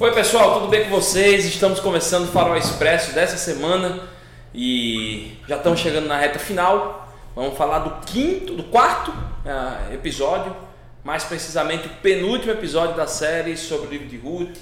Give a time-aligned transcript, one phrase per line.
[0.00, 1.44] Oi pessoal, tudo bem com vocês?
[1.44, 4.08] Estamos começando o Farol Expresso dessa semana
[4.54, 7.12] e já estamos chegando na reta final.
[7.34, 10.56] Vamos falar do quinto, do quarto uh, episódio,
[11.02, 14.58] mais precisamente o penúltimo episódio da série sobre o livro de Ruth.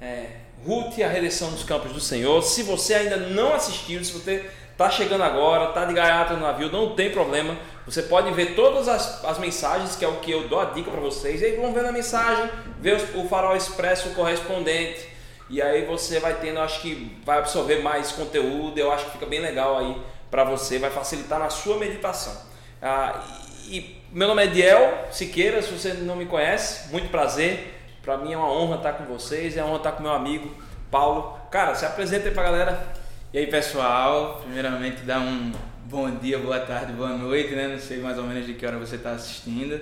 [0.00, 0.26] É,
[0.66, 2.42] Ruth, a redenção dos campos do Senhor.
[2.42, 4.50] Se você ainda não assistiu, se você
[4.82, 7.56] está chegando agora, está de gaiata no navio, não tem problema.
[7.86, 10.90] Você pode ver todas as, as mensagens, que é o que eu dou a dica
[10.90, 11.40] para vocês.
[11.40, 12.50] E aí vão vendo a mensagem,
[12.80, 15.08] ver o farol expresso correspondente.
[15.48, 18.76] E aí você vai tendo, acho que vai absorver mais conteúdo.
[18.78, 19.96] Eu acho que fica bem legal aí
[20.30, 22.34] para você, vai facilitar na sua meditação.
[22.80, 23.22] Ah,
[23.66, 27.78] e, meu nome é Diel Siqueira, se você não me conhece, muito prazer.
[28.02, 30.50] Para mim é uma honra estar com vocês, é uma honra estar com meu amigo
[30.90, 31.38] Paulo.
[31.50, 33.01] Cara, se apresenta aí para a galera.
[33.34, 35.52] E aí pessoal, primeiramente dá um
[35.86, 37.66] bom dia, boa tarde, boa noite, né?
[37.66, 39.80] Não sei mais ou menos de que hora você está assistindo.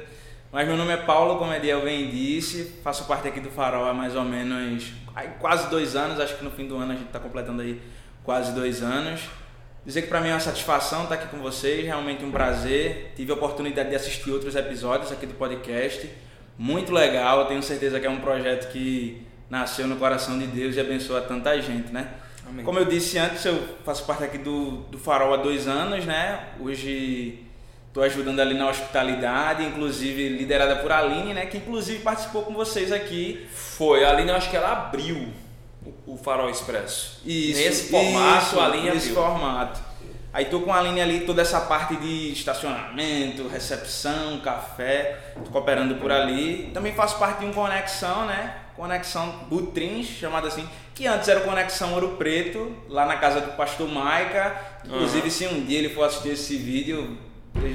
[0.53, 3.93] Mas meu nome é Paulo, como Ediel bem disse, faço parte aqui do Farol há
[3.93, 4.93] mais ou menos
[5.41, 7.83] quase dois anos, acho que no fim do ano a gente está completando aí
[8.23, 9.23] quase dois anos.
[9.85, 13.15] Dizer que para mim é uma satisfação estar aqui com vocês, realmente um prazer.
[13.17, 16.09] Tive a oportunidade de assistir outros episódios aqui do podcast
[16.57, 17.47] muito legal.
[17.47, 21.61] Tenho certeza que é um projeto que nasceu no coração de Deus e abençoa tanta
[21.61, 22.13] gente, né?
[22.51, 22.65] Amém.
[22.65, 26.49] Como eu disse antes, eu faço parte aqui do, do Farol há dois anos, né?
[26.59, 27.47] Hoje
[27.87, 31.47] estou ajudando ali na hospitalidade, inclusive liderada por Aline, né?
[31.47, 33.47] Que inclusive participou com vocês aqui.
[33.55, 35.29] Foi, a Aline eu acho que ela abriu
[35.87, 37.21] o, o Farol Expresso.
[37.25, 39.23] Isso, nesse formato, isso, a Aline nesse abriu.
[39.23, 39.91] formato.
[40.33, 45.97] Aí tô com a Aline ali toda essa parte de estacionamento, recepção, café, tô cooperando
[45.97, 46.71] por ali.
[46.75, 48.55] Também faço parte de um Conexão, né?
[48.81, 53.87] Conexão Butrins, chamado assim, que antes era Conexão Ouro Preto, lá na casa do pastor
[53.87, 54.57] Maica.
[54.87, 55.31] Inclusive, uhum.
[55.31, 57.19] se um dia ele for assistir esse vídeo,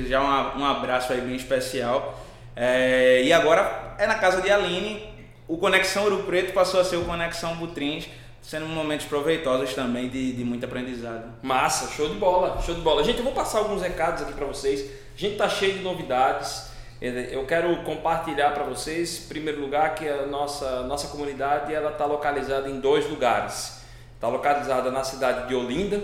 [0.08, 2.20] já um, um abraço aí bem especial.
[2.56, 5.08] É, e agora é na casa de Aline.
[5.48, 8.08] O Conexão Ouro Preto passou a ser o Conexão Butrins
[8.42, 11.36] sendo momentos proveitosos também de, de muito aprendizado.
[11.44, 13.04] Massa, show de bola, show de bola.
[13.04, 14.82] Gente, eu vou passar alguns recados aqui para vocês.
[15.16, 16.74] A gente tá cheio de novidades.
[17.06, 22.06] Eu quero compartilhar para vocês, em primeiro lugar, que a nossa, nossa comunidade ela está
[22.06, 23.84] localizada em dois lugares.
[24.16, 26.02] Está localizada na cidade de Olinda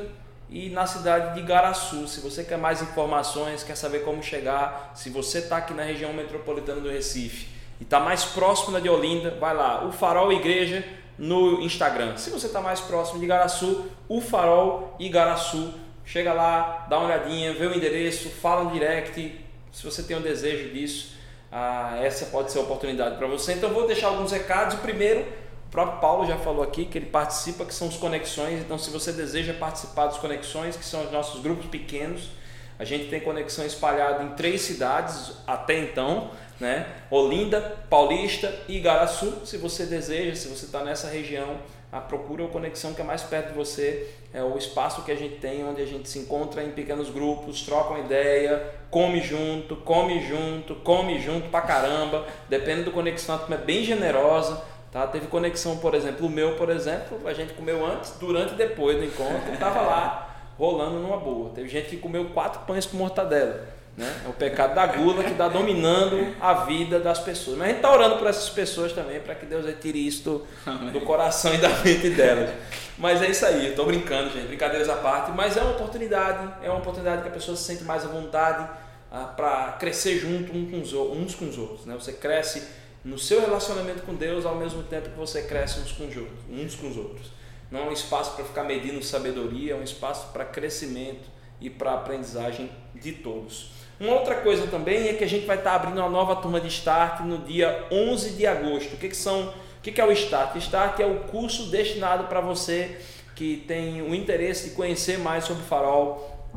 [0.48, 2.08] e na cidade de Garaçu.
[2.08, 6.14] Se você quer mais informações, quer saber como chegar, se você está aqui na região
[6.14, 7.48] metropolitana do Recife
[7.80, 10.86] e está mais próximo de Olinda, vai lá, o Farol Igreja
[11.18, 12.16] no Instagram.
[12.18, 15.74] Se você está mais próximo de Igaraçu, o Farol Igaraçu.
[16.06, 19.50] Chega lá, dá uma olhadinha, vê o endereço, fala no direct.
[19.72, 21.14] Se você tem um desejo disso,
[21.52, 23.54] ah, essa pode ser a oportunidade para você.
[23.54, 24.76] Então, vou deixar alguns recados.
[24.76, 28.62] O primeiro, o próprio Paulo já falou aqui que ele participa, que são os conexões.
[28.62, 32.30] Então, se você deseja participar dos conexões, que são os nossos grupos pequenos,
[32.78, 36.86] a gente tem conexão espalhada em três cidades até então né?
[37.09, 37.59] Olinda,
[37.90, 39.46] Paulista e Igaraçu.
[39.46, 41.59] Se você deseja, se você está nessa região,
[41.91, 45.16] a procura ou conexão que é mais perto de você é o espaço que a
[45.16, 49.75] gente tem, onde a gente se encontra em pequenos grupos, troca uma ideia, come junto,
[49.75, 52.25] come junto, come junto pra caramba.
[52.47, 54.63] Depende do conexão, a turma é bem generosa.
[54.90, 55.07] Tá?
[55.07, 58.97] Teve conexão, por exemplo, o meu, por exemplo, a gente comeu antes, durante e depois
[58.97, 61.50] do encontro, estava lá rolando numa boa.
[61.50, 63.68] Teve gente que comeu quatro pães com mortadela.
[63.97, 64.22] Né?
[64.25, 67.57] É o pecado da gula que está dominando a vida das pessoas.
[67.57, 70.46] Mas a gente está orando por essas pessoas também, para que Deus retire isso
[70.94, 72.52] do coração e da mente delas.
[72.97, 75.31] Mas é isso aí, estou brincando, gente, brincadeiras à parte.
[75.31, 78.69] Mas é uma oportunidade, é uma oportunidade que a pessoa se sente mais à vontade
[79.12, 81.85] ah, para crescer junto um com os, uns com os outros.
[81.85, 81.94] Né?
[81.96, 82.63] Você cresce
[83.03, 86.40] no seu relacionamento com Deus ao mesmo tempo que você cresce uns com os outros.
[86.50, 87.31] Uns com os outros.
[87.69, 91.94] Não é um espaço para ficar medindo sabedoria, é um espaço para crescimento e para
[91.94, 93.72] aprendizagem de todos.
[94.00, 96.68] Uma outra coisa também é que a gente vai estar abrindo uma nova turma de
[96.68, 98.96] Start no dia 11 de agosto.
[98.96, 99.50] O que, que são?
[99.50, 100.56] O que, que é o Start?
[100.56, 103.00] Start é o curso destinado para você
[103.35, 106.50] que tem o interesse de conhecer mais sobre o Farol,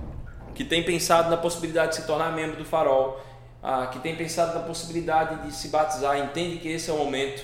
[0.55, 3.20] que tem pensado na possibilidade de se tornar membro do Farol,
[3.62, 7.43] ah, que tem pensado na possibilidade de se batizar, entende que esse é o momento.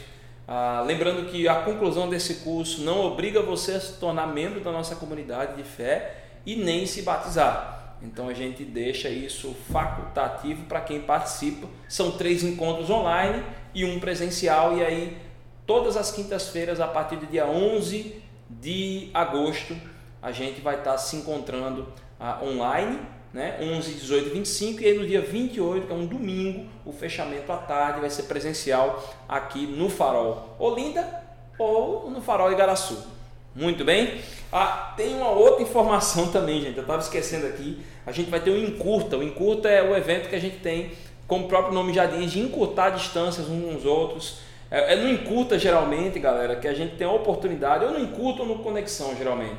[0.49, 4.73] Ah, lembrando que a conclusão desse curso não obriga você a se tornar membro da
[4.73, 7.81] nossa comunidade de fé e nem se batizar.
[8.03, 11.67] Então a gente deixa isso facultativo para quem participa.
[11.89, 13.43] São três encontros online
[13.75, 14.77] e um presencial.
[14.77, 15.19] E aí,
[15.67, 19.77] todas as quintas-feiras, a partir do dia 11 de agosto,
[20.23, 21.89] a gente vai estar se encontrando
[22.19, 22.99] uh, online,
[23.33, 23.59] né?
[23.61, 24.83] 11, 18 e 25.
[24.83, 28.25] E aí, no dia 28, que é um domingo, o fechamento à tarde vai ser
[28.25, 31.23] presencial aqui no Farol Olinda
[31.59, 33.20] ou no Farol Igaraçu.
[33.55, 34.21] Muito bem.
[34.53, 36.77] Ah, tem uma outra informação também, gente.
[36.77, 37.81] Eu estava esquecendo aqui.
[38.07, 39.17] A gente vai ter o Encurta.
[39.17, 40.93] O Encurta é o evento que a gente tem,
[41.27, 44.39] como o próprio nome já diz, de encurtar distâncias uns com os outros.
[44.71, 48.43] É, é no encurta, geralmente, galera, que a gente tem a oportunidade, ou no encurta
[48.43, 49.59] ou no conexão, geralmente,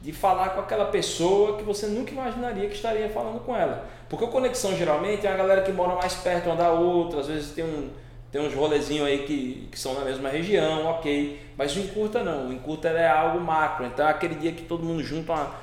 [0.00, 3.86] de falar com aquela pessoa que você nunca imaginaria que estaria falando com ela.
[4.08, 7.26] Porque o conexão, geralmente, é a galera que mora mais perto uma da outra, às
[7.26, 7.90] vezes tem um
[8.32, 11.38] tem uns rolezinhos aí que, que são na mesma região, ok.
[11.54, 13.84] Mas o encurta não, o encurta é algo macro.
[13.84, 15.54] Então é aquele dia que todo mundo junta, uma,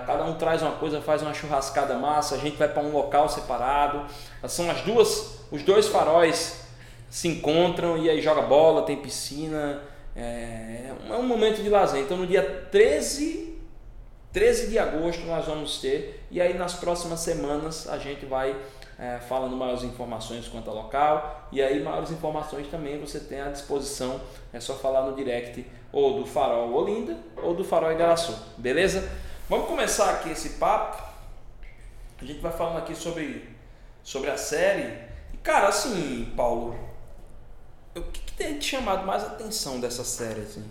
[0.00, 3.30] cada um traz uma coisa, faz uma churrascada massa, a gente vai para um local
[3.30, 4.04] separado.
[4.46, 6.66] São as duas, os dois faróis
[7.08, 9.80] se encontram e aí joga bola, tem piscina.
[10.14, 12.02] É, é um momento de lazer.
[12.02, 13.58] Então no dia 13,
[14.34, 18.54] 13 de agosto nós vamos ter, e aí nas próximas semanas a gente vai
[18.98, 21.48] é, falando maiores informações quanto ao local.
[21.52, 24.20] E aí, maiores informações também você tem à disposição.
[24.52, 28.36] É só falar no direct ou do Farol Olinda ou do Farol Igaraçu.
[28.56, 29.08] Beleza?
[29.48, 31.02] Vamos começar aqui esse papo.
[32.20, 33.48] A gente vai falando aqui sobre,
[34.02, 34.92] sobre a série.
[35.32, 36.76] E, cara, assim, Paulo,
[37.94, 40.40] o que, que tem te chamado mais atenção dessa série?
[40.40, 40.64] Assim?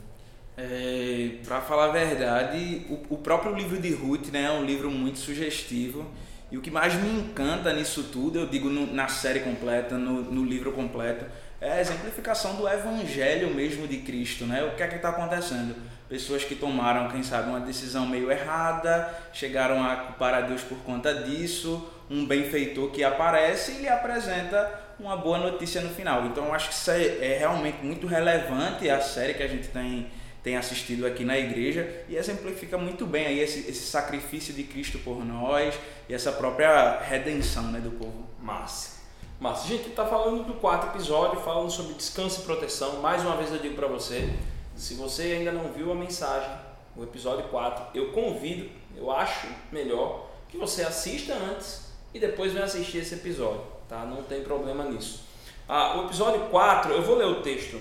[0.58, 4.92] É, para falar a verdade, o, o próprio livro de Ruth né, é um livro
[4.92, 6.06] muito sugestivo.
[6.50, 10.22] E o que mais me encanta nisso tudo, eu digo no, na série completa, no,
[10.22, 11.26] no, livro completo,
[11.60, 14.64] é a exemplificação do evangelho mesmo de Cristo, né?
[14.64, 15.76] O que é que está acontecendo?
[16.08, 21.14] Pessoas que tomaram, quem sabe, uma decisão meio errada, chegaram a culpar Deus por conta
[21.14, 26.28] disso, um benfeitor que aparece e lhe apresenta uma boa notícia no final.
[26.28, 29.68] Então eu acho que isso é, é realmente muito relevante a série que a gente
[29.68, 30.08] tem
[30.48, 34.98] tem assistido aqui na igreja e exemplifica muito bem aí esse, esse sacrifício de Cristo
[35.00, 38.26] por nós e essa própria redenção né, do povo.
[38.42, 38.98] Massa.
[39.40, 39.68] Massa.
[39.68, 43.02] Gente está falando do quarto episódio, falando sobre descanso e proteção.
[43.02, 44.34] Mais uma vez eu digo para você,
[44.76, 46.50] se você ainda não viu a mensagem,
[46.96, 52.66] o episódio 4, eu convido, eu acho melhor que você assista antes e depois venha
[52.66, 54.06] assistir esse episódio, tá?
[54.06, 55.26] Não tem problema nisso.
[55.68, 57.80] Ah, o episódio 4, eu vou ler o texto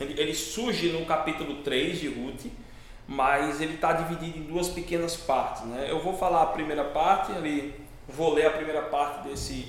[0.00, 2.46] ele, ele surge no capítulo 3 de Ruth,
[3.10, 5.64] mas ele está dividido em duas pequenas partes.
[5.64, 5.88] Né?
[5.90, 7.74] Eu vou falar a primeira parte, ali,
[8.06, 9.66] vou ler a primeira parte desse,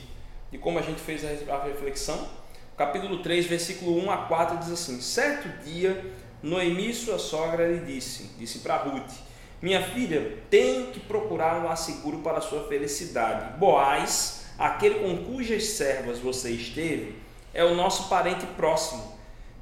[0.52, 2.30] de como a gente fez a reflexão.
[2.78, 8.30] Capítulo 3, versículo 1 a 4 diz assim: Certo dia, Noemi, sua sogra, lhe disse,
[8.38, 9.12] disse para Ruth:
[9.60, 13.58] Minha filha, tem que procurar um asseguro para sua felicidade.
[13.58, 17.16] Boaz, aquele com cujas servas você esteve,
[17.56, 19.11] é o nosso parente próximo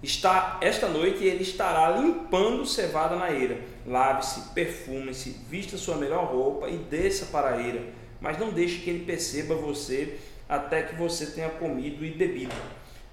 [0.01, 3.59] Está, esta noite ele estará limpando cevada na eira.
[3.85, 7.81] Lave-se, perfume-se, vista sua melhor roupa e desça para a eira.
[8.21, 10.17] Mas não deixe que ele perceba você
[10.47, 12.55] até que você tenha comido e bebido.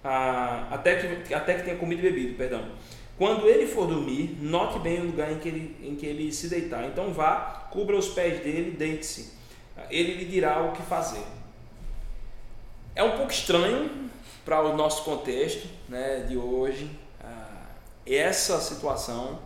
[0.02, 2.64] Ah, até, que, até que tenha comido e bebido, perdão.
[3.18, 6.48] Quando ele for dormir, note bem o lugar em que ele, em que ele se
[6.48, 6.84] deitar.
[6.84, 9.32] Então vá, cubra os pés dele, deite-se.
[9.90, 11.22] Ele lhe dirá o que fazer.
[12.94, 14.06] É um pouco estranho
[14.46, 16.88] para o nosso contexto né, de hoje,
[17.20, 17.66] ah,
[18.06, 19.40] essa situação,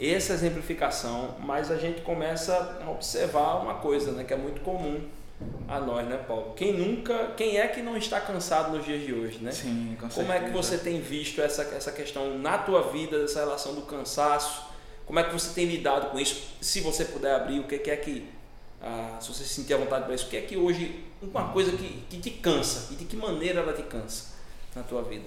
[0.00, 5.02] essa exemplificação, mas a gente começa a observar uma coisa né, que é muito comum
[5.68, 6.54] a nós, né, Paulo?
[6.56, 9.52] Quem nunca, quem é que não está cansado nos dias de hoje, né?
[9.52, 13.40] Sim, com Como é que você tem visto essa, essa questão na tua vida, essa
[13.40, 14.64] relação do cansaço?
[15.04, 16.54] Como é que você tem lidado com isso?
[16.62, 18.26] Se você puder abrir, o que é que
[18.86, 21.48] ah, se você se sentir à vontade para isso, o que é que hoje, uma
[21.48, 24.34] coisa que, que te cansa e de que maneira ela te cansa
[24.76, 25.24] na tua vida?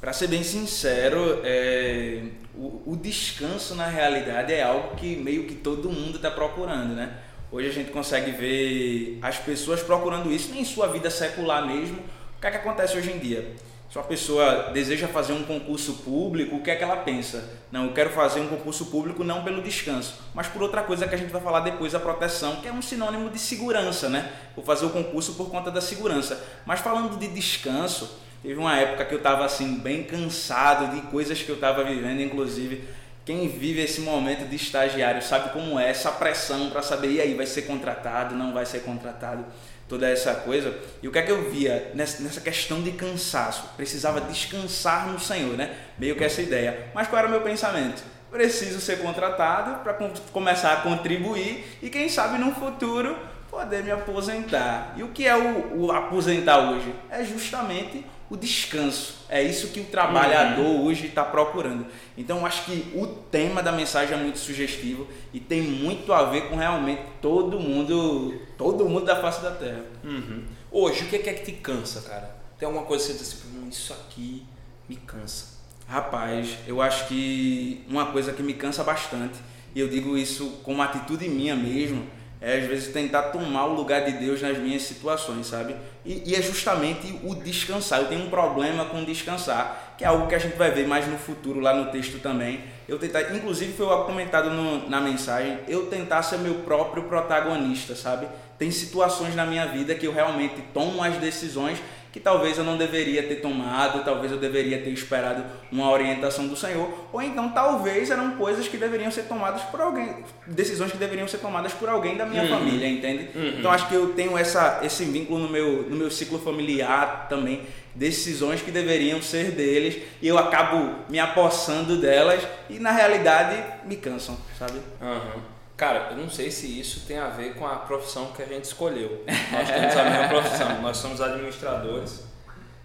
[0.00, 2.22] Para ser bem sincero, é,
[2.54, 7.18] o, o, descanso na realidade é algo que meio que todo mundo está procurando, né?
[7.50, 11.98] Hoje a gente consegue ver as pessoas procurando isso em sua vida secular mesmo.
[11.98, 13.54] O que é que acontece hoje em dia?
[13.92, 17.46] Se uma pessoa deseja fazer um concurso público, o que é que ela pensa?
[17.70, 21.14] Não, eu quero fazer um concurso público não pelo descanso, mas por outra coisa que
[21.14, 24.32] a gente vai falar depois, a proteção, que é um sinônimo de segurança, né?
[24.56, 26.42] Vou fazer o concurso por conta da segurança.
[26.64, 31.42] Mas falando de descanso, teve uma época que eu estava assim bem cansado de coisas
[31.42, 32.88] que eu estava vivendo, inclusive
[33.26, 37.34] quem vive esse momento de estagiário sabe como é essa pressão para saber e aí
[37.34, 39.44] vai ser contratado, não vai ser contratado
[39.92, 40.74] toda essa coisa.
[41.02, 43.74] E o que é que eu via nessa questão de cansaço?
[43.76, 45.76] Precisava descansar no Senhor, né?
[45.98, 46.86] Meio que essa ideia.
[46.94, 48.02] Mas qual era o meu pensamento?
[48.30, 49.92] Preciso ser contratado para
[50.32, 53.14] começar a contribuir e quem sabe no futuro
[53.52, 54.94] poder me aposentar.
[54.96, 56.90] E o que é o, o aposentar hoje?
[57.10, 59.26] É justamente o descanso.
[59.28, 60.86] É isso que o trabalhador uhum.
[60.86, 61.86] hoje está procurando.
[62.16, 66.48] Então, acho que o tema da mensagem é muito sugestivo e tem muito a ver
[66.48, 69.84] com realmente todo mundo, todo mundo da face da Terra.
[70.02, 70.44] Uhum.
[70.70, 72.34] Hoje, o que é, que é te cansa, cara?
[72.58, 74.46] Tem alguma coisa que você diz assim, hum, isso aqui
[74.88, 75.58] me cansa?
[75.86, 79.38] Rapaz, eu acho que uma coisa que me cansa bastante,
[79.74, 82.06] e eu digo isso como atitude minha mesmo,
[82.42, 85.76] é às vezes tentar tomar o lugar de Deus nas minhas situações, sabe?
[86.04, 88.00] E, e, é justamente o descansar.
[88.00, 91.06] Eu tenho um problema com descansar, que é algo que a gente vai ver mais
[91.06, 92.64] no futuro, lá no texto também.
[92.88, 98.26] Eu tentar, inclusive foi comentado no, na mensagem, eu tentar ser meu próprio protagonista, sabe?
[98.58, 101.78] Tem situações na minha vida que eu realmente tomo as decisões
[102.12, 106.54] que talvez eu não deveria ter tomado, talvez eu deveria ter esperado uma orientação do
[106.54, 110.16] Senhor, ou então talvez eram coisas que deveriam ser tomadas por alguém,
[110.46, 112.48] decisões que deveriam ser tomadas por alguém da minha uhum.
[112.50, 113.30] família, entende?
[113.34, 113.58] Uhum.
[113.58, 117.62] Então acho que eu tenho essa, esse vínculo no meu, no meu ciclo familiar também,
[117.94, 123.96] decisões que deveriam ser deles e eu acabo me apossando delas e na realidade me
[123.96, 124.78] cansam, sabe?
[125.00, 125.51] Uhum.
[125.82, 128.66] Cara, eu não sei se isso tem a ver com a profissão que a gente
[128.66, 129.24] escolheu.
[129.50, 132.22] Nós temos a mesma profissão, nós somos administradores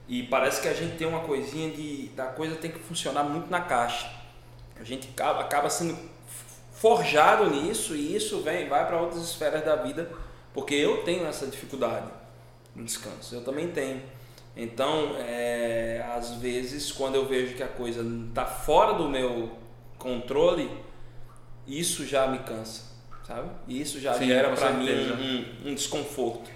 [0.08, 3.52] e parece que a gente tem uma coisinha de da coisa tem que funcionar muito
[3.52, 4.12] na caixa.
[4.80, 5.96] A gente acaba, acaba sendo
[6.72, 10.12] forjado nisso e isso vem vai para outras esferas da vida,
[10.52, 12.08] porque eu tenho essa dificuldade
[12.76, 13.36] no descanso.
[13.36, 14.02] Eu também tenho.
[14.56, 19.52] Então, é, às vezes, quando eu vejo que a coisa está fora do meu
[20.00, 20.88] controle,
[21.68, 22.88] isso já me cansa
[23.28, 23.50] sabe?
[23.68, 24.90] E isso já Sim, gera para mim
[25.66, 26.50] um, um, desconforto.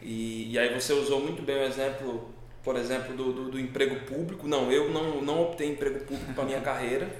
[0.00, 2.30] E, e, aí você usou muito bem o exemplo,
[2.62, 4.46] por exemplo, do, do, do emprego público.
[4.46, 7.10] Não, eu não, não optei emprego público para minha carreira,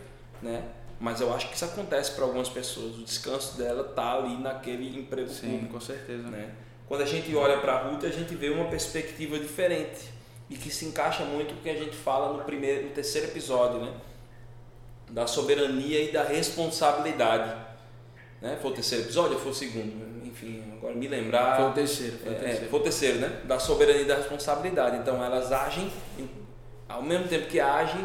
[0.40, 0.62] né?
[1.00, 2.96] Mas eu acho que isso acontece para algumas pessoas.
[2.96, 5.74] O descanso dela tá ali naquele emprego Sim, público.
[5.74, 6.22] com certeza.
[6.28, 6.50] Né?
[6.88, 10.08] Quando a gente olha para a Ruth, a gente vê uma perspectiva diferente
[10.48, 13.26] e que se encaixa muito com o que a gente fala no primeiro, no terceiro
[13.26, 13.92] episódio, né?
[15.10, 17.54] Da soberania e da responsabilidade.
[18.40, 18.58] Né?
[18.60, 20.26] Foi o terceiro episódio ou foi o segundo?
[20.26, 21.56] Enfim, agora me lembrar.
[21.56, 22.18] Foi o terceiro.
[22.18, 23.40] Foi o é, terceiro, é, foi o terceiro né?
[23.44, 24.96] Da soberania e da responsabilidade.
[24.98, 25.90] Então elas agem,
[26.88, 28.04] ao mesmo tempo que agem,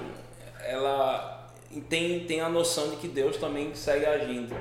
[0.66, 1.52] ela
[1.90, 4.56] tem, tem a noção de que Deus também segue agindo.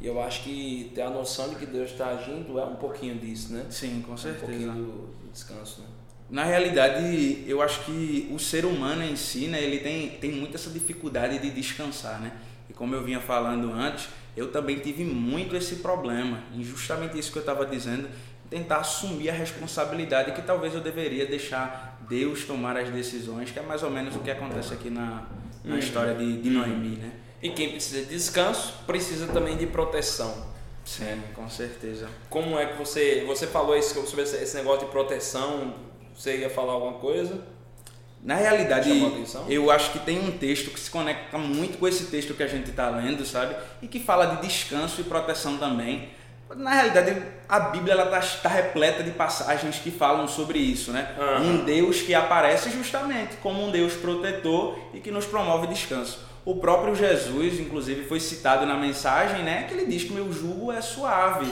[0.00, 3.14] E eu acho que ter a noção de que Deus está agindo é um pouquinho
[3.16, 3.66] disso, né?
[3.70, 4.44] Sim, com certeza.
[4.44, 5.86] É um pouquinho do, do descanso, né?
[6.32, 10.54] Na realidade, eu acho que o ser humano em si, né, ele tem, tem muito
[10.54, 12.32] essa dificuldade de descansar, né?
[12.70, 17.30] E como eu vinha falando antes, eu também tive muito esse problema, e justamente isso
[17.30, 18.08] que eu estava dizendo,
[18.48, 23.62] tentar assumir a responsabilidade que talvez eu deveria deixar Deus tomar as decisões, que é
[23.62, 25.26] mais ou menos o que acontece aqui na,
[25.62, 25.78] na uhum.
[25.78, 27.12] história de, de Noemi, né?
[27.42, 30.50] E quem precisa de descanso precisa também de proteção.
[30.82, 32.08] Sim, com certeza.
[32.30, 35.91] Como é que você você falou isso sobre esse negócio de proteção?
[36.16, 37.40] Você ia falar alguma coisa?
[38.22, 38.88] Na realidade,
[39.48, 42.46] eu acho que tem um texto que se conecta muito com esse texto que a
[42.46, 43.56] gente está lendo, sabe?
[43.82, 46.08] E que fala de descanso e proteção também.
[46.54, 51.16] Na realidade, a Bíblia está tá repleta de passagens que falam sobre isso, né?
[51.18, 51.50] Uhum.
[51.50, 56.20] Um Deus que aparece justamente como um Deus protetor e que nos promove descanso.
[56.44, 59.64] O próprio Jesus, inclusive, foi citado na mensagem, né?
[59.64, 61.50] Que ele diz que meu jugo é suave.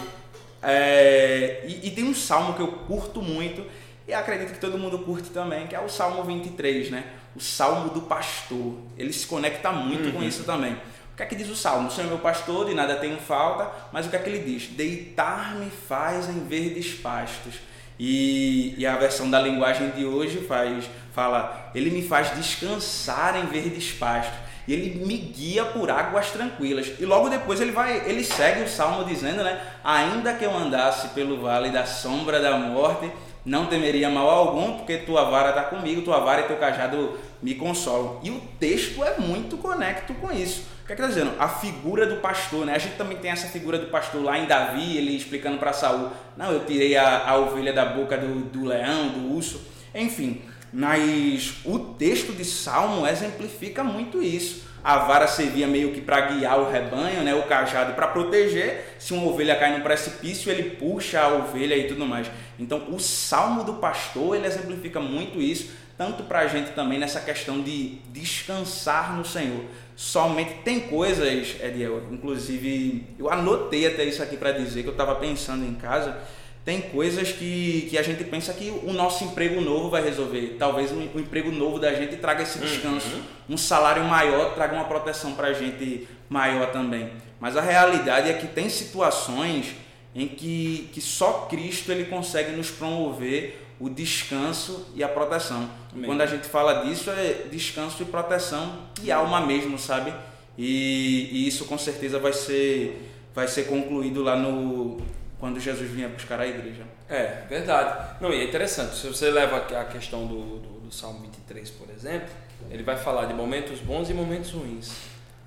[0.63, 1.65] É...
[1.67, 3.65] E, e tem um salmo que eu curto muito,
[4.07, 7.05] e acredito que todo mundo curte também, que é o Salmo 23, né?
[7.35, 8.75] O Salmo do pastor.
[8.97, 10.13] Ele se conecta muito uhum.
[10.13, 10.73] com isso também.
[10.73, 11.89] O que é que diz o Salmo?
[11.89, 14.41] O Senhor é meu pastor, de nada tenho falta, mas o que é que ele
[14.41, 14.69] diz?
[14.69, 17.55] Deitar-me faz em verdes pastos.
[17.99, 23.45] E, e, a versão da linguagem de hoje faz, fala, ele me faz descansar em
[23.45, 26.93] verdes pastos e ele me guia por águas tranquilas.
[26.99, 29.61] E logo depois ele vai, ele segue o salmo dizendo, né?
[29.83, 33.11] Ainda que eu andasse pelo vale da sombra da morte,
[33.45, 37.55] não temeria mal algum, porque tua vara está comigo, tua vara e teu cajado me
[37.55, 38.21] consolam.
[38.23, 40.67] E o texto é muito conecto com isso.
[40.83, 41.33] O que é que está dizendo?
[41.39, 42.75] A figura do pastor, né?
[42.75, 46.11] A gente também tem essa figura do pastor lá em Davi, ele explicando para Saul,
[46.37, 49.61] não, eu tirei a, a ovelha da boca do, do leão, do urso,
[49.95, 50.43] enfim.
[50.73, 54.69] Mas o texto de Salmo exemplifica muito isso.
[54.83, 57.35] A vara servia meio que para guiar o rebanho, né?
[57.35, 58.95] o cajado para proteger.
[58.99, 62.31] Se uma ovelha cai no precipício, ele puxa a ovelha e tudo mais.
[62.61, 67.21] Então, o salmo do pastor ele exemplifica muito isso, tanto para a gente também nessa
[67.21, 69.65] questão de descansar no Senhor.
[69.97, 75.15] Somente tem coisas, Ediel, inclusive eu anotei até isso aqui para dizer que eu estava
[75.17, 76.17] pensando em casa
[76.65, 80.57] tem coisas que, que a gente pensa que o nosso emprego novo vai resolver.
[80.59, 83.09] Talvez o, o emprego novo da gente traga esse descanso.
[83.09, 83.55] Uhum.
[83.55, 87.11] Um salário maior traga uma proteção para a gente maior também.
[87.41, 89.75] Mas a realidade é que tem situações
[90.15, 95.69] em que, que só Cristo ele consegue nos promover o descanso e a proteção.
[95.93, 96.05] Amém.
[96.05, 100.13] Quando a gente fala disso, é descanso e proteção e alma mesmo, sabe?
[100.59, 105.01] E, e isso com certeza vai ser, vai ser concluído lá no,
[105.41, 106.83] quando Jesus vinha buscar a igreja.
[107.09, 108.17] É, verdade.
[108.21, 111.89] Não, e é interessante, se você leva a questão do, do, do Salmo 23, por
[111.89, 112.29] exemplo,
[112.71, 114.93] ele vai falar de momentos bons e momentos ruins.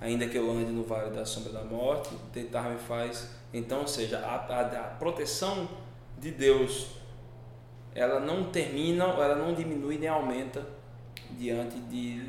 [0.02, 3.30] ainda que eu ande no vale da sombra da morte, deitar-me faz.
[3.54, 5.70] Então, ou seja, a, a, a, proteção
[6.18, 6.88] de Deus,
[7.94, 10.66] ela não termina, ela não diminui nem aumenta
[11.38, 12.20] diante de,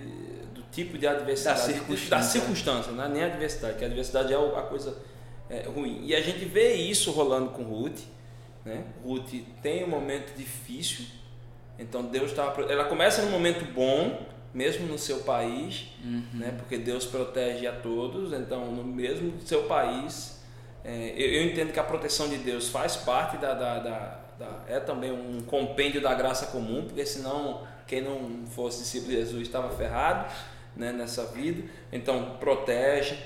[0.55, 3.09] do tipo de adversidade, da circunstância, da circunstância né?
[3.09, 4.99] nem a adversidade, que a adversidade é a coisa
[5.49, 6.05] é, ruim.
[6.05, 8.01] E a gente vê isso rolando com Ruth.
[8.65, 8.85] Né?
[9.03, 11.07] Ruth tem um momento difícil,
[11.79, 12.63] então Deus estava.
[12.63, 16.25] Ela começa num momento bom, mesmo no seu país, uhum.
[16.35, 16.55] né?
[16.59, 20.44] porque Deus protege a todos, então no mesmo seu país,
[20.85, 24.61] é, eu, eu, entendo que a proteção de Deus faz parte da, da, da, da,
[24.69, 29.43] é também um compêndio da graça comum, porque senão quem não fosse discípulo de Jesus
[29.43, 30.31] estava ferrado
[30.77, 33.17] né, nessa vida, então protege,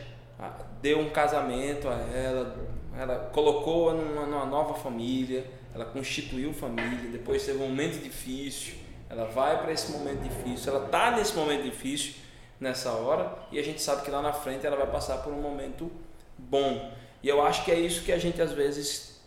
[0.80, 2.56] deu um casamento a ela,
[2.96, 8.74] ela colocou numa, numa nova família, ela constituiu família, depois teve um momento difícil,
[9.10, 12.14] ela vai para esse momento difícil, ela está nesse momento difícil
[12.60, 15.40] nessa hora e a gente sabe que lá na frente ela vai passar por um
[15.40, 15.90] momento
[16.36, 16.92] bom.
[17.22, 19.20] E eu acho que é isso que a gente às vezes.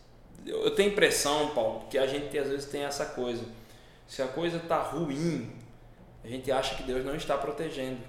[0.45, 3.43] Eu tenho impressão, Paulo, que a gente às vezes tem essa coisa.
[4.07, 5.51] Se a coisa está ruim,
[6.23, 7.99] a gente acha que Deus não está protegendo.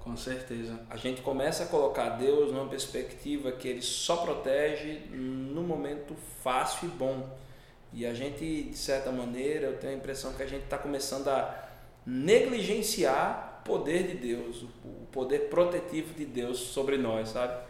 [0.00, 0.78] Com certeza.
[0.88, 6.88] A gente começa a colocar Deus numa perspectiva que Ele só protege no momento fácil
[6.88, 7.38] e bom.
[7.92, 11.28] E a gente, de certa maneira, eu tenho a impressão que a gente está começando
[11.28, 11.68] a
[12.06, 17.67] negligenciar o poder de Deus, o poder protetivo de Deus sobre nós, sabe?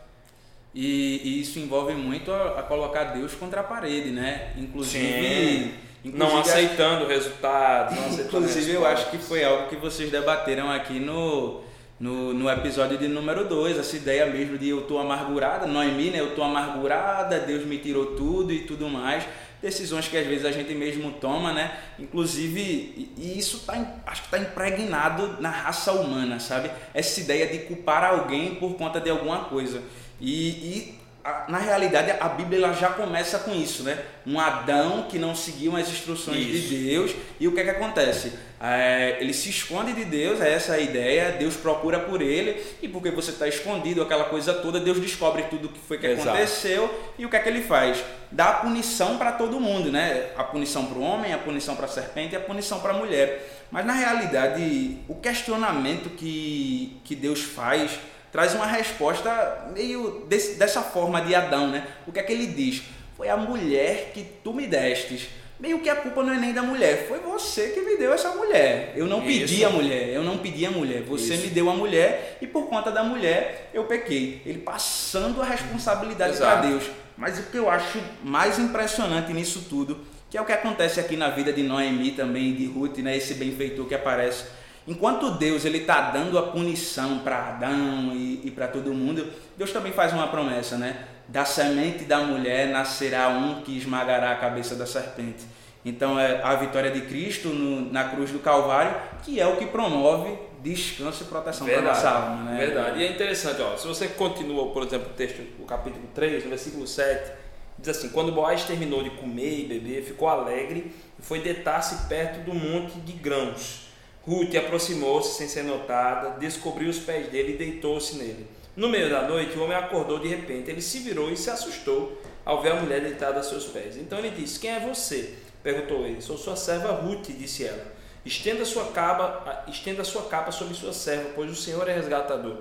[0.74, 4.52] E, e isso envolve muito a, a, colocar Deus contra a parede, né?
[4.56, 5.74] Inclusive.
[6.04, 7.94] inclusive não aceitando o resultado.
[7.94, 11.62] Não aceitando inclusive, eu acho que foi algo que vocês debateram aqui no,
[11.98, 16.20] no, no episódio de número 2, essa ideia mesmo de eu tô amargurada, Noemi, né?
[16.20, 19.24] Eu tô amargurada, Deus me tirou tudo e tudo mais
[19.60, 21.78] decisões que às vezes a gente mesmo toma, né?
[21.98, 23.74] Inclusive, e isso tá,
[24.06, 26.70] acho que está impregnado na raça humana, sabe?
[26.94, 29.82] Essa ideia de culpar alguém por conta de alguma coisa.
[30.20, 33.98] E, e a, na realidade, a Bíblia ela já começa com isso, né?
[34.26, 36.68] Um Adão que não seguiu as instruções isso.
[36.68, 37.14] de Deus.
[37.38, 38.32] E o que é que acontece?
[38.60, 41.32] É, ele se esconde de Deus, é essa a ideia.
[41.32, 42.64] Deus procura por ele.
[42.80, 46.06] E porque você está escondido, aquela coisa toda, Deus descobre tudo o que foi que
[46.06, 46.30] Exato.
[46.30, 47.12] aconteceu.
[47.18, 48.02] E o que é que ele faz?
[48.30, 50.30] Dá a punição para todo mundo, né?
[50.36, 52.96] A punição para o homem, a punição para a serpente e a punição para a
[52.96, 53.66] mulher.
[53.70, 57.98] Mas na realidade, o questionamento que, que Deus faz
[58.32, 61.86] traz uma resposta meio desse, dessa forma de Adão, né?
[62.06, 62.82] O que é que ele diz?
[63.16, 65.28] Foi a mulher que tu me destes.
[65.58, 68.30] Meio que a culpa não é nem da mulher, foi você que me deu essa
[68.30, 68.92] mulher.
[68.94, 69.40] Eu não Isso.
[69.40, 71.02] pedi a mulher, eu não pedi a mulher.
[71.02, 71.42] Você Isso.
[71.42, 74.40] me deu a mulher e por conta da mulher eu pequei.
[74.46, 76.84] Ele passando a responsabilidade para Deus.
[77.16, 79.98] Mas o que eu acho mais impressionante nisso tudo,
[80.30, 83.16] que é o que acontece aqui na vida de Noemi também, de Ruth, né?
[83.16, 84.44] Esse benfeitor que aparece
[84.88, 89.70] Enquanto Deus ele está dando a punição para Adão e, e para todo mundo, Deus
[89.70, 91.04] também faz uma promessa, né?
[91.28, 95.44] Da semente da mulher nascerá um que esmagará a cabeça da serpente.
[95.84, 99.66] Então é a vitória de Cristo no, na cruz do Calvário, que é o que
[99.66, 102.50] promove descanso e proteção para nossa alma.
[102.50, 102.58] Né?
[102.58, 103.00] Verdade.
[103.00, 106.48] E é interessante, ó, se você continua, por exemplo, o texto, o capítulo 3, no
[106.48, 107.30] versículo 7,
[107.78, 112.42] diz assim: Quando Boaz terminou de comer e beber, ficou alegre e foi deitar-se perto
[112.46, 113.87] do monte de grãos
[114.28, 118.46] Ruth aproximou-se sem ser notada, descobriu os pés dele e deitou-se nele.
[118.76, 120.70] No meio da noite, o homem acordou de repente.
[120.70, 123.96] Ele se virou e se assustou ao ver a mulher deitada a seus pés.
[123.96, 125.34] Então ele disse: Quem é você?
[125.62, 126.20] perguntou ele.
[126.20, 127.86] Sou sua serva Ruth, disse ela.
[128.22, 132.58] Estenda sua capa, estenda sua capa sobre sua serva, pois o Senhor é resgatador.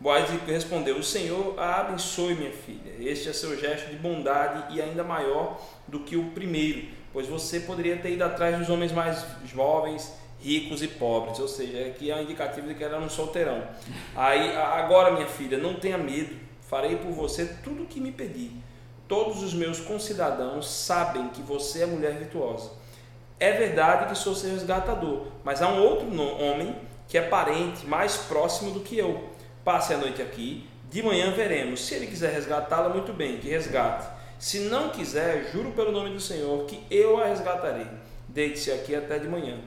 [0.00, 2.92] Boaz respondeu: O Senhor a abençoe, minha filha.
[2.98, 7.60] Este é seu gesto de bondade e ainda maior do que o primeiro, pois você
[7.60, 12.16] poderia ter ido atrás dos homens mais jovens ricos e pobres, ou seja, aqui é
[12.16, 13.62] um indicativo de que ela era um solteirão.
[14.14, 18.52] Aí, agora minha filha, não tenha medo, farei por você tudo o que me pedir.
[19.08, 22.70] Todos os meus concidadãos sabem que você é mulher virtuosa.
[23.40, 26.06] É verdade que sou seu resgatador, mas há um outro
[26.40, 26.76] homem
[27.08, 29.30] que é parente, mais próximo do que eu.
[29.64, 31.86] Passe a noite aqui, de manhã veremos.
[31.86, 34.06] Se ele quiser resgatá-la, muito bem, que resgate.
[34.38, 37.86] Se não quiser, juro pelo nome do Senhor que eu a resgatarei.
[38.28, 39.58] Deite-se aqui até de manhã.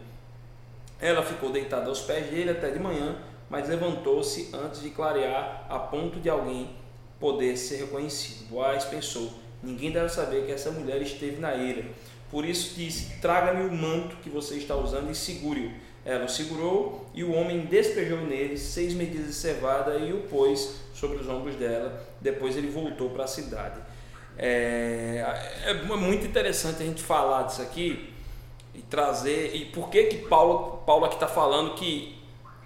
[1.02, 3.18] Ela ficou deitada aos pés dele até de manhã,
[3.50, 6.70] mas levantou-se antes de clarear, a ponto de alguém
[7.20, 8.48] poder ser reconhecido.
[8.50, 9.34] Boaz pensou:
[9.64, 11.86] ninguém deve saber que essa mulher esteve na eira.
[12.30, 15.72] Por isso disse: Traga-me o manto que você está usando e segure-o.
[16.04, 20.82] Ela o segurou e o homem despejou nele seis medidas de cevada e o pôs
[20.94, 22.04] sobre os ombros dela.
[22.20, 23.80] Depois ele voltou para a cidade.
[24.38, 25.24] É,
[25.66, 28.12] é muito interessante a gente falar disso aqui,
[28.74, 29.56] e trazer.
[29.56, 32.22] E por que que Paulo, Paulo aqui está falando que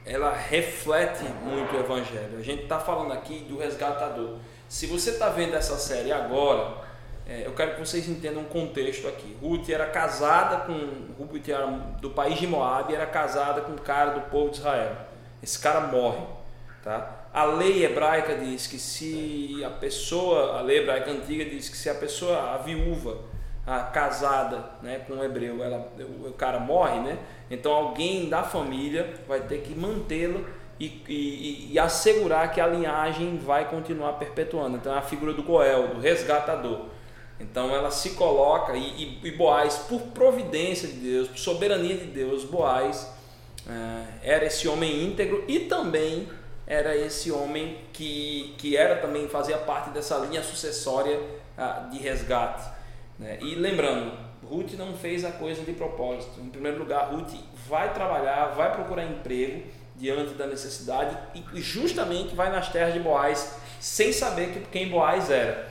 [0.05, 2.37] ela reflete muito o Evangelho.
[2.37, 4.37] A gente está falando aqui do resgatador.
[4.69, 6.85] Se você está vendo essa série agora,
[7.27, 9.35] é, eu quero que vocês entendam um contexto aqui.
[9.41, 11.23] Ruth era casada com.
[11.23, 11.65] Ruth era
[11.99, 14.95] do país de Moab, era casada com um cara do povo de Israel.
[15.41, 16.21] Esse cara morre.
[16.83, 17.27] Tá?
[17.33, 21.89] A lei hebraica diz que se a pessoa, a lei hebraica antiga diz que se
[21.89, 23.17] a pessoa, a viúva,
[23.65, 25.91] a casada né, com um hebreu, ela,
[26.23, 27.17] o cara morre, né?
[27.49, 30.45] Então alguém da família vai ter que mantê-lo
[30.79, 34.77] e, e, e, assegurar que a linhagem vai continuar perpetuando.
[34.77, 36.87] Então é a figura do Goel, do resgatador.
[37.39, 42.43] Então ela se coloca e, e, Boaz, por providência de Deus, por soberania de Deus,
[42.43, 43.13] Boaz
[43.67, 46.27] é, era esse homem íntegro e também
[46.67, 51.19] era esse homem que, que era também fazia parte dessa linha sucessória
[51.57, 52.74] ah, de resgate.
[53.17, 53.37] Né?
[53.41, 54.11] E lembrando,
[54.43, 56.39] Ruth não fez a coisa de propósito.
[56.39, 57.33] Em primeiro lugar, Ruth
[57.67, 59.63] vai trabalhar, vai procurar emprego
[59.95, 61.17] diante da necessidade
[61.53, 65.69] e justamente vai nas terras de Boaz sem saber que, quem Boaz era.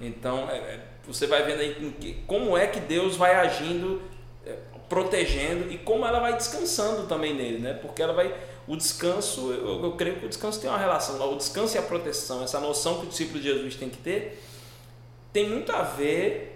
[0.00, 4.00] Então, é, é você vai vendo aí como é que Deus vai agindo,
[4.46, 4.56] é,
[4.88, 7.74] protegendo e como ela vai descansando também nele, né?
[7.74, 8.34] Porque ela vai
[8.66, 11.82] o descanso, eu, eu creio que o descanso tem uma relação, o descanso e a
[11.82, 14.40] proteção, essa noção que o discípulo de Jesus tem que ter,
[15.32, 16.51] tem muito a ver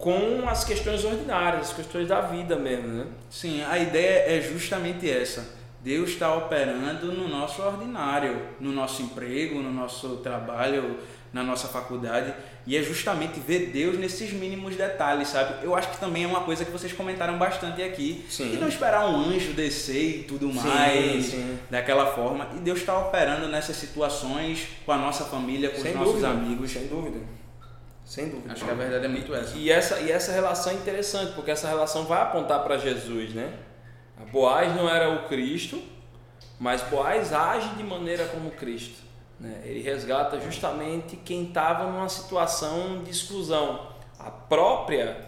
[0.00, 3.06] com as questões ordinárias, as questões da vida mesmo, né?
[3.28, 5.60] Sim, a ideia é justamente essa.
[5.84, 10.98] Deus está operando no nosso ordinário, no nosso emprego, no nosso trabalho,
[11.32, 12.34] na nossa faculdade,
[12.66, 15.64] e é justamente ver Deus nesses mínimos detalhes, sabe?
[15.64, 18.54] Eu acho que também é uma coisa que vocês comentaram bastante aqui, sim.
[18.54, 21.58] e não esperar um anjo descer e tudo mais, sim.
[21.70, 25.96] daquela forma, e Deus está operando nessas situações com a nossa família, com sem os
[25.98, 26.70] nossos dúvida, amigos.
[26.70, 27.39] Sem dúvida.
[28.10, 28.52] Sem dúvida.
[28.52, 29.56] Acho que a verdade é muito essa.
[29.56, 33.56] E essa, e essa relação é interessante, porque essa relação vai apontar para Jesus, né?
[34.20, 35.80] A Boaz não era o Cristo,
[36.58, 39.00] mas Boaz age de maneira como Cristo.
[39.38, 39.62] Né?
[39.62, 43.92] Ele resgata justamente quem estava numa situação de exclusão.
[44.18, 45.24] A própria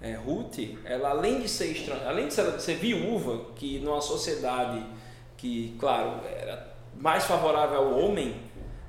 [0.00, 4.00] é, Ruth, ela além de ser estranha, além de ser, de ser viúva, que numa
[4.00, 4.80] sociedade
[5.36, 8.36] que, claro, era mais favorável ao homem,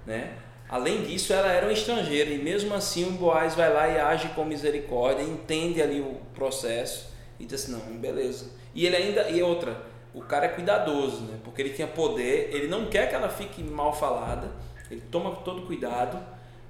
[0.05, 0.37] né?
[0.69, 4.29] Além disso, ela era uma estrangeira e mesmo assim o Boaz vai lá e age
[4.29, 8.47] com misericórdia, entende ali o processo e diz assim, não, beleza.
[8.73, 9.77] E ele ainda, e outra,
[10.13, 11.39] o cara é cuidadoso, né?
[11.43, 14.51] Porque ele tinha poder, ele não quer que ela fique mal falada,
[14.89, 16.17] ele toma todo cuidado,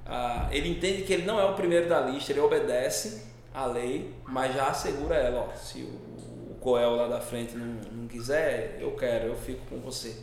[0.05, 4.13] ah, ele entende que ele não é o primeiro da lista, ele obedece à lei,
[4.25, 8.77] mas já assegura ela, ó, se o, o Coel lá da frente não, não quiser,
[8.79, 10.15] eu quero, eu fico com você.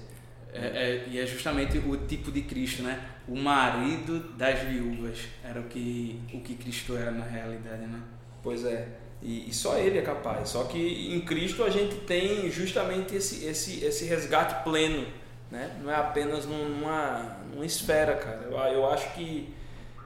[0.53, 3.01] É, é, e é justamente o tipo de Cristo, né?
[3.29, 8.01] O marido das viúvas era o que, o que Cristo era na realidade, né?
[8.43, 8.89] Pois é.
[9.23, 10.49] E, e, só ele é capaz.
[10.49, 15.07] Só que em Cristo a gente tem justamente esse, esse, esse resgate pleno,
[15.51, 15.79] né?
[15.83, 18.49] Não é apenas numa, numa esfera, cara.
[18.51, 19.53] Eu, eu acho que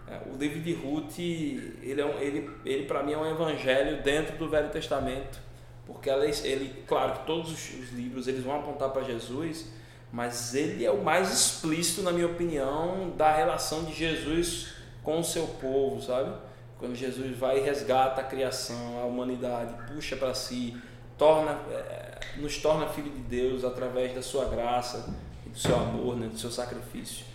[0.09, 4.03] é, o livro de Ruth, ele, é um, ele, ele para mim é um evangelho
[4.03, 5.39] dentro do Velho Testamento,
[5.87, 9.67] porque ela, ele, claro que todos os, os livros eles vão apontar para Jesus,
[10.15, 14.69] mas ele é o mais explícito, na minha opinião, da relação de Jesus
[15.03, 16.33] com o seu povo, sabe?
[16.79, 20.81] Quando Jesus vai e resgata a criação, a humanidade, puxa para si,
[21.19, 25.13] torna, é, nos torna filho de Deus através da sua graça,
[25.45, 27.27] do seu amor, né, do seu sacrifício.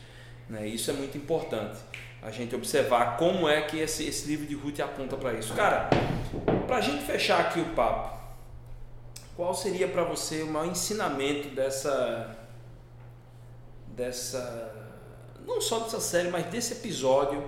[0.48, 0.66] Né?
[0.66, 1.80] Isso é muito importante,
[2.22, 5.54] a gente observar como é que esse, esse livro de Ruth aponta para isso.
[5.54, 5.90] Cara,
[6.66, 8.18] para a gente fechar aqui o papo,
[9.36, 12.39] qual seria para você o maior ensinamento dessa
[14.00, 14.76] dessa
[15.46, 17.44] não só dessa série, mas desse episódio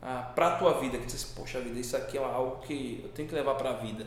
[0.00, 3.10] ah, para a tua vida que você poxa vida isso aqui é algo que eu
[3.10, 4.06] tenho que levar para a vida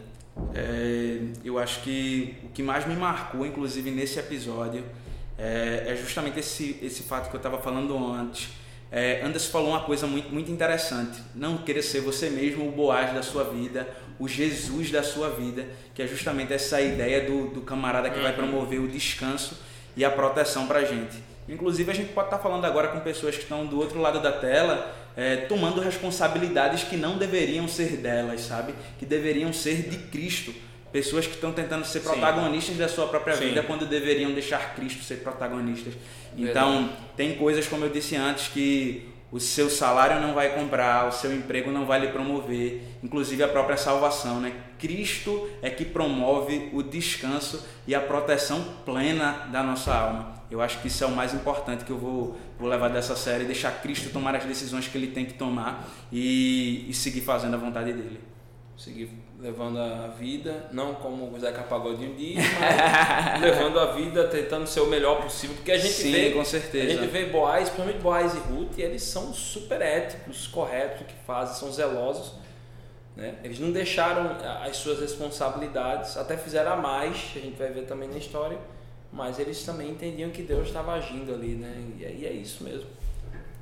[0.56, 4.84] é, eu acho que o que mais me marcou inclusive nesse episódio
[5.38, 8.50] é, é justamente esse esse fato que eu estava falando antes
[8.96, 11.20] é, Anderson falou uma coisa muito, muito interessante.
[11.34, 15.66] Não querer ser você mesmo o Boaz da sua vida, o Jesus da sua vida,
[15.96, 18.22] que é justamente essa ideia do, do camarada que uhum.
[18.22, 19.58] vai promover o descanso
[19.98, 21.33] e a proteção para a gente.
[21.48, 24.32] Inclusive, a gente pode estar falando agora com pessoas que estão do outro lado da
[24.32, 28.74] tela, é, tomando responsabilidades que não deveriam ser delas, sabe?
[28.98, 30.54] Que deveriam ser de Cristo.
[30.92, 32.82] Pessoas que estão tentando ser protagonistas Sim.
[32.82, 33.46] da sua própria Sim.
[33.46, 35.96] vida quando deveriam deixar Cristo ser protagonistas.
[36.38, 36.98] Então, Verdade.
[37.18, 41.34] tem coisas, como eu disse antes, que o seu salário não vai comprar, o seu
[41.34, 44.54] emprego não vai lhe promover, inclusive a própria salvação, né?
[44.78, 50.43] Cristo é que promove o descanso e a proteção plena da nossa alma.
[50.54, 53.44] Eu acho que isso é o mais importante que eu vou, vou levar dessa série,
[53.44, 57.58] deixar Cristo tomar as decisões que ele tem que tomar e, e seguir fazendo a
[57.58, 58.20] vontade dele.
[58.78, 64.68] seguir levando a vida, não como o Zeca Pagodinho diz, mas levando a vida, tentando
[64.68, 67.00] ser o melhor possível, porque a gente Sim, vê, com certeza.
[67.00, 71.08] a gente vê Boaz, principalmente Boaz e Ruth, e eles são super éticos, corretos no
[71.08, 72.36] que fazem, são zelosos,
[73.16, 73.40] né?
[73.44, 78.08] Eles não deixaram as suas responsabilidades, até fizeram a mais, a gente vai ver também
[78.08, 78.60] na história,
[79.14, 81.72] mas eles também entendiam que Deus estava agindo ali, né?
[82.00, 82.90] E aí é isso mesmo.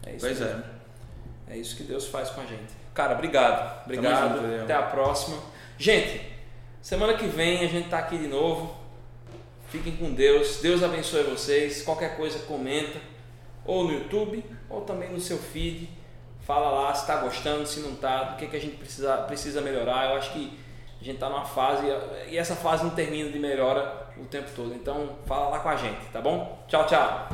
[0.05, 0.45] É isso Pois é.
[0.45, 0.63] mesmo.
[1.49, 2.73] É isso que Deus faz com a gente.
[2.93, 3.83] Cara, obrigado.
[3.85, 4.41] Obrigado.
[4.41, 4.63] junto.
[4.63, 5.37] Até a próxima.
[5.77, 6.21] Gente,
[6.81, 8.73] semana que vem a gente tá aqui de novo.
[9.67, 10.61] Fiquem com Deus.
[10.61, 11.81] Deus abençoe vocês.
[11.83, 12.99] Qualquer coisa comenta
[13.65, 15.89] ou no YouTube ou também no seu feed.
[16.39, 19.59] Fala lá se está gostando, se não tá, do que, que a gente precisa, precisa
[19.59, 20.11] melhorar.
[20.11, 20.57] Eu acho que
[21.01, 21.85] a gente está numa fase
[22.29, 24.73] e essa fase não termina de melhora o tempo todo.
[24.73, 26.63] Então fala lá com a gente, tá bom?
[26.67, 27.29] Tchau, tchau.